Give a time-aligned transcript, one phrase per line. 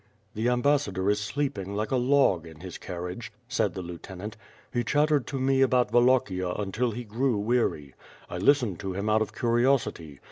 [0.33, 4.35] "The ambassador is sleeping like a log in his carriage," said the lieutenant.
[4.73, 7.93] "He chattered to me about Wallachia until he grew weary.
[8.27, 10.19] I listened to him out of curiosity.